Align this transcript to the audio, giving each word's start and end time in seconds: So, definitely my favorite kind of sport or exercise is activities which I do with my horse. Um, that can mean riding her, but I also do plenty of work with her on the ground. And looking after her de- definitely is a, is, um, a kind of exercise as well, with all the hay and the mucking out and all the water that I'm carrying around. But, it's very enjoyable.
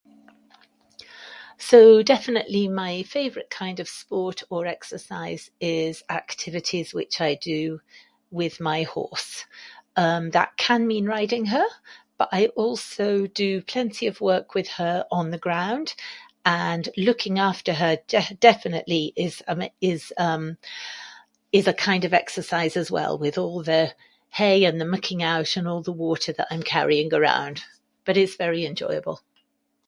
So, 1.59 2.01
definitely 2.01 2.67
my 2.67 3.03
favorite 3.03 3.51
kind 3.51 3.79
of 3.79 3.87
sport 3.87 4.41
or 4.49 4.65
exercise 4.65 5.51
is 5.59 6.01
activities 6.09 6.91
which 6.91 7.21
I 7.21 7.35
do 7.35 7.81
with 8.31 8.59
my 8.59 8.81
horse. 8.81 9.45
Um, 9.95 10.31
that 10.31 10.57
can 10.57 10.87
mean 10.87 11.05
riding 11.05 11.45
her, 11.45 11.63
but 12.17 12.29
I 12.31 12.47
also 12.55 13.27
do 13.27 13.61
plenty 13.61 14.07
of 14.07 14.21
work 14.21 14.55
with 14.55 14.69
her 14.69 15.05
on 15.11 15.29
the 15.29 15.37
ground. 15.37 15.93
And 16.43 16.89
looking 16.97 17.37
after 17.37 17.73
her 17.75 17.99
de- 18.07 18.37
definitely 18.39 19.13
is 19.15 19.43
a, 19.47 19.69
is, 19.81 20.11
um, 20.17 20.57
a 21.53 21.73
kind 21.73 22.05
of 22.05 22.13
exercise 22.15 22.75
as 22.75 22.89
well, 22.89 23.19
with 23.19 23.37
all 23.37 23.61
the 23.61 23.93
hay 24.29 24.63
and 24.65 24.81
the 24.81 24.85
mucking 24.85 25.21
out 25.21 25.55
and 25.55 25.67
all 25.67 25.83
the 25.83 25.91
water 25.93 26.33
that 26.33 26.47
I'm 26.49 26.63
carrying 26.63 27.13
around. 27.13 27.65
But, 28.03 28.17
it's 28.17 28.35
very 28.35 28.65
enjoyable. 28.65 29.21